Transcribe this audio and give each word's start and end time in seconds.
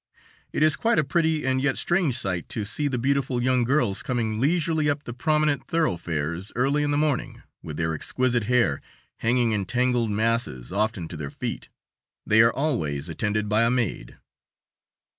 It 0.51 0.63
is 0.63 0.75
quite 0.75 0.97
a 0.97 1.03
pretty 1.03 1.45
and 1.45 1.61
yet 1.61 1.77
strange 1.77 2.17
sight 2.17 2.49
to 2.49 2.65
see 2.65 2.87
the 2.87 2.97
beautiful 2.97 3.43
young 3.43 3.63
girls 3.63 4.01
coming 4.01 4.39
leisurely 4.39 4.89
up 4.89 5.03
the 5.03 5.13
prominent 5.13 5.67
thoroughfares 5.67 6.51
early 6.55 6.81
in 6.81 6.89
the 6.89 6.97
morning, 6.97 7.43
with 7.61 7.77
their 7.77 7.93
exquisite 7.93 8.45
hair 8.45 8.81
hanging 9.17 9.51
in 9.51 9.65
tangled 9.65 10.09
masses, 10.09 10.71
often 10.73 11.07
to 11.09 11.15
their 11.17 11.29
feet. 11.29 11.69
They 12.25 12.41
are 12.41 12.51
always 12.51 13.09
attended 13.09 13.47
by 13.47 13.61
a 13.61 13.69
maid. 13.69 14.17